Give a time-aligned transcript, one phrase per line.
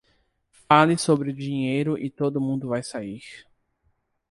[0.67, 3.45] Fale sobre dinheiro e todo mundo vai sair.